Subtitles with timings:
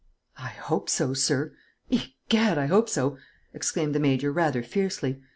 [0.39, 1.53] "I hope so, sir;
[1.91, 3.17] egad, I hope so!"
[3.53, 5.21] exclaimed the Major, rather fiercely.